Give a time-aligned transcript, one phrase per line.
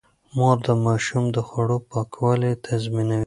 [0.35, 3.19] مور د ماشوم د خوړو پاکوالی تضمينوي.